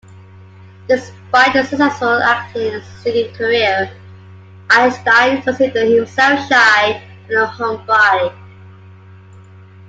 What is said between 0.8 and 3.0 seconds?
Despite a successful acting and